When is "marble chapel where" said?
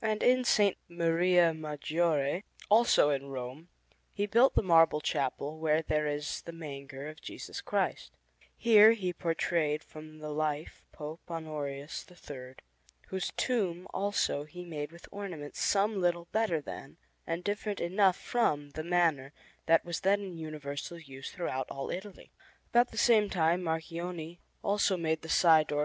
4.62-5.82